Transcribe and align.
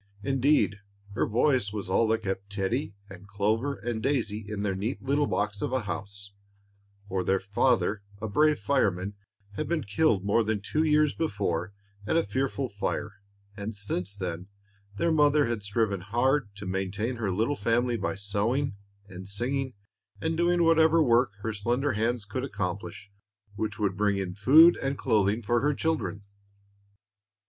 Indeed, 0.23 0.79
her 1.13 1.27
voice 1.27 1.71
was 1.71 1.87
all 1.87 2.07
that 2.07 2.23
kept 2.23 2.49
Teddie 2.49 2.95
and 3.07 3.27
Clover 3.27 3.75
and 3.75 4.01
Daisy 4.01 4.43
in 4.49 4.63
their 4.63 4.73
neat 4.73 4.99
little 5.03 5.27
box 5.27 5.61
of 5.61 5.71
a 5.71 5.81
house, 5.81 6.33
for 7.07 7.23
their 7.23 7.39
father, 7.39 8.01
a 8.19 8.27
brave 8.27 8.57
fireman, 8.57 9.13
had 9.51 9.67
been 9.67 9.83
killed 9.83 10.25
more 10.25 10.43
than 10.43 10.59
two 10.59 10.81
years 10.83 11.13
before 11.13 11.71
at 12.07 12.17
a 12.17 12.23
fearful 12.23 12.67
fire, 12.67 13.21
and 13.55 13.75
since 13.75 14.15
then 14.15 14.47
their 14.97 15.11
mother 15.11 15.45
had 15.45 15.61
striven 15.61 15.99
hard 16.01 16.49
to 16.55 16.65
maintain 16.65 17.17
her 17.17 17.29
little 17.31 17.55
family 17.55 17.95
by 17.95 18.15
sewing, 18.15 18.75
and 19.07 19.29
singing, 19.29 19.75
and 20.19 20.35
doing 20.35 20.63
whatever 20.63 21.03
work 21.03 21.33
her 21.43 21.53
slender 21.53 21.91
hands 21.93 22.25
could 22.25 22.43
accomplish 22.43 23.11
which 23.55 23.77
would 23.77 23.95
bring 23.97 24.17
in 24.17 24.33
food 24.33 24.75
and 24.77 24.97
clothing 24.97 25.43
for 25.43 25.59
her 25.61 25.75
children. 25.75 26.23